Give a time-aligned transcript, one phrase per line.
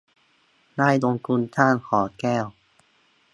[0.77, 2.45] ได้ลงทุนสร้างหอแก้ว